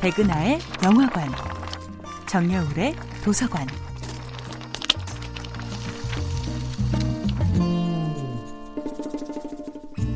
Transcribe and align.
백은하의 0.00 0.60
영화관, 0.84 1.28
정여울의 2.28 2.94
도서관. 3.24 3.66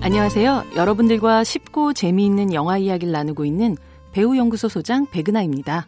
안녕하세요. 0.00 0.64
여러분들과 0.76 1.44
쉽고 1.44 1.92
재미있는 1.92 2.54
영화 2.54 2.78
이야기를 2.78 3.12
나누고 3.12 3.44
있는 3.44 3.76
배우연구소 4.12 4.70
소장 4.70 5.06
백은하입니다. 5.10 5.86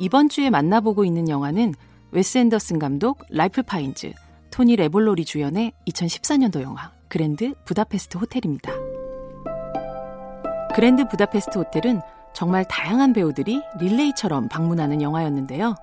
이번 0.00 0.28
주에 0.28 0.50
만나보고 0.50 1.04
있는 1.04 1.28
영화는 1.28 1.74
웨스 2.10 2.38
앤더슨 2.38 2.80
감독 2.80 3.24
라이프 3.30 3.62
파인즈, 3.62 4.14
토니 4.50 4.74
레볼로리 4.74 5.24
주연의 5.24 5.72
2014년도 5.86 6.60
영화 6.62 6.90
그랜드 7.06 7.54
부다페스트 7.66 8.18
호텔입니다. 8.18 8.72
그랜드 10.74 11.06
부다페스트 11.08 11.58
호텔은 11.58 12.00
정말 12.36 12.66
다양한 12.68 13.14
배우들이 13.14 13.62
릴레이처럼 13.78 14.48
방문하는 14.48 15.00
영화였는데요. 15.00 15.74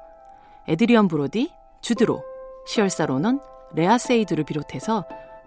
에드리언 0.67 1.07
브로디, 1.07 1.51
주드 1.81 2.06
로, 2.06 2.21
시얼샤 2.67 3.07
로넌, 3.07 3.39
레아 3.73 3.97
세이두를 3.97 4.43
비롯해서 4.43 5.03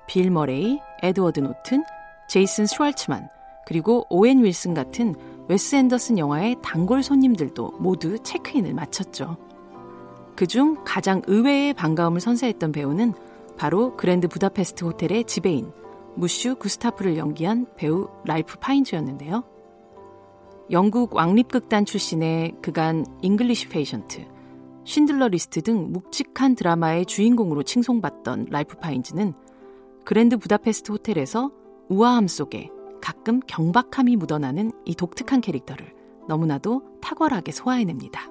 빌 0.08 0.32
머레이, 0.32 0.80
에드워드 1.04 1.38
노튼, 1.38 1.84
제이슨 2.28 2.66
슈왈츠만, 2.66 3.28
그리고 3.66 4.04
오웬 4.10 4.42
윌슨 4.42 4.74
같은 4.74 5.14
웨스 5.46 5.76
앤더슨 5.76 6.18
영화의 6.18 6.56
단골 6.60 7.04
손님들도 7.04 7.74
모두 7.78 8.18
체크인을 8.24 8.74
마쳤죠. 8.74 9.36
그중 10.34 10.82
가장 10.84 11.22
의외의 11.28 11.72
반가움을 11.74 12.20
선사했던 12.20 12.72
배우는 12.72 13.14
바로 13.56 13.96
그랜드 13.96 14.26
부다페스트 14.26 14.84
호텔의 14.84 15.22
지배인 15.26 15.70
무슈 16.16 16.56
구스타프를 16.56 17.16
연기한 17.16 17.66
배우 17.76 18.08
라이프 18.24 18.58
파인즈였는데요. 18.58 19.55
영국 20.70 21.14
왕립극단 21.14 21.84
출신의 21.84 22.56
그간 22.60 23.06
잉글리시 23.22 23.68
페이션트, 23.68 24.26
쉰들러 24.84 25.28
리스트 25.28 25.62
등 25.62 25.92
묵직한 25.92 26.56
드라마의 26.56 27.06
주인공으로 27.06 27.62
칭송받던 27.62 28.48
라이프 28.50 28.76
파인즈는 28.76 29.32
그랜드 30.04 30.36
부다페스트 30.36 30.90
호텔에서 30.90 31.52
우아함 31.88 32.26
속에 32.26 32.70
가끔 33.00 33.40
경박함이 33.46 34.16
묻어나는 34.16 34.72
이 34.84 34.94
독특한 34.96 35.40
캐릭터를 35.40 35.94
너무나도 36.26 36.82
탁월하게 37.00 37.52
소화해냅니다. 37.52 38.28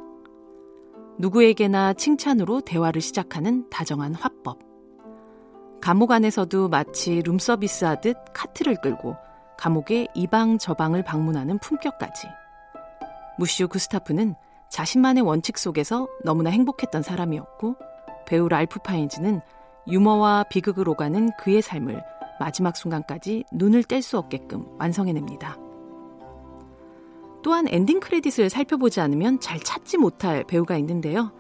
누구에게나 1.18 1.94
칭찬으로 1.94 2.62
대화를 2.62 3.00
시작하는 3.00 3.70
다정한 3.70 4.14
화법. 4.14 4.60
감옥 5.82 6.12
안에서도 6.12 6.68
마치 6.68 7.22
룸서비스 7.22 7.86
하듯 7.86 8.18
카트를 8.34 8.76
끌고 8.82 9.16
감옥의 9.58 10.10
이방 10.14 10.58
저방을 10.58 11.04
방문하는 11.04 11.60
품격까지. 11.60 12.28
무슈 13.38 13.68
구스타프는 13.68 14.36
자신만의 14.70 15.24
원칙 15.24 15.58
속에서 15.58 16.08
너무나 16.24 16.50
행복했던 16.50 17.02
사람이었고 17.02 17.76
배우 18.26 18.50
랄프 18.50 18.80
파인즈는 18.80 19.42
유머와 19.88 20.46
비극을 20.50 20.90
오가는 20.90 21.32
그의 21.38 21.62
삶을 21.62 22.04
마지막 22.40 22.76
순간까지 22.76 23.46
눈을 23.54 23.84
뗄 23.84 24.02
수 24.02 24.18
없게끔 24.18 24.66
완성해냅니다. 24.80 25.58
또한 27.44 27.68
엔딩 27.70 28.00
크레딧을 28.00 28.50
살펴보지 28.50 29.00
않으면 29.02 29.40
잘 29.40 29.60
찾지 29.60 30.00
못할 30.00 30.44
배우가 30.44 30.78
있는데요. 30.78 31.32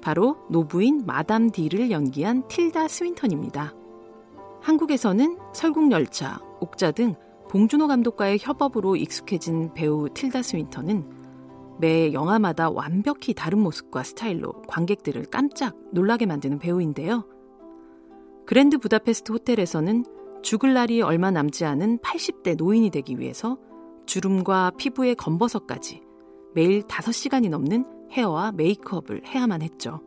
바로 0.00 0.38
노부인 0.50 1.02
마담 1.04 1.50
디를 1.50 1.90
연기한 1.90 2.48
틸다 2.48 2.88
스윈턴입니다. 2.88 3.74
한국에서는 4.62 5.38
설국열차, 5.52 6.40
옥자 6.60 6.92
등 6.92 7.14
봉준호 7.54 7.86
감독과의 7.86 8.38
협업으로 8.40 8.96
익숙해진 8.96 9.72
배우 9.74 10.08
틸다 10.12 10.42
스윈턴은 10.42 11.78
매 11.78 12.12
영화마다 12.12 12.68
완벽히 12.68 13.32
다른 13.32 13.60
모습과 13.60 14.02
스타일로 14.02 14.62
관객들을 14.62 15.26
깜짝 15.26 15.76
놀라게 15.92 16.26
만드는 16.26 16.58
배우인데요. 16.58 17.24
그랜드 18.44 18.76
부다페스트 18.78 19.30
호텔에서는 19.30 20.04
죽을 20.42 20.74
날이 20.74 21.00
얼마 21.00 21.30
남지 21.30 21.64
않은 21.64 21.98
80대 21.98 22.56
노인이 22.56 22.90
되기 22.90 23.20
위해서 23.20 23.56
주름과 24.06 24.72
피부의 24.76 25.14
검버섯까지 25.14 26.02
매일 26.56 26.82
5시간이 26.82 27.50
넘는 27.50 27.84
헤어와 28.10 28.50
메이크업을 28.50 29.28
해야만 29.28 29.62
했죠. 29.62 30.00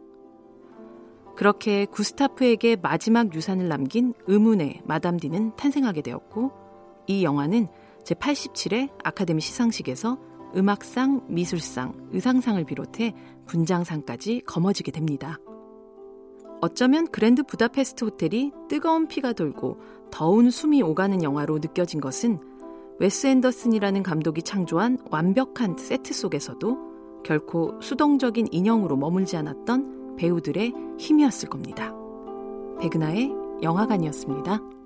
그렇게 1.38 1.86
구스타프에게 1.86 2.76
마지막 2.82 3.34
유산을 3.34 3.70
남긴 3.70 4.14
의문의 4.26 4.82
마담 4.84 5.18
디는 5.18 5.56
탄생하게 5.56 6.02
되었고 6.02 6.67
이 7.08 7.24
영화는 7.24 7.68
제87회 8.04 8.90
아카데미 9.04 9.42
시상식에서 9.42 10.18
음악상, 10.56 11.26
미술상, 11.28 12.10
의상상을 12.12 12.64
비롯해 12.66 13.14
분장상까지 13.48 14.44
거머쥐게 14.46 14.92
됩니다. 14.92 15.38
어쩌면 16.62 17.08
그랜드 17.08 17.44
부다페스트 17.44 18.06
호텔이 18.06 18.52
뜨거운 18.68 19.08
피가 19.08 19.34
돌고 19.34 19.80
더운 20.10 20.50
숨이 20.50 20.82
오가는 20.82 21.22
영화로 21.22 21.60
느껴진 21.60 22.02
것은 22.02 22.40
웨스 23.00 23.28
앤더슨이라는 23.28 24.02
감독이 24.02 24.42
창조한 24.42 24.98
완벽한 25.12 25.78
세트 25.78 26.14
속에서도 26.14 27.22
결코 27.24 27.80
수동적인 27.82 28.48
인형으로 28.52 28.96
머물지 28.96 29.38
않았던 29.38 30.16
배우들의 30.18 30.74
힘이었을 30.98 31.50
겁니다. 31.50 31.94
백은하의 32.80 33.32
영화관이었습니다. 33.62 34.77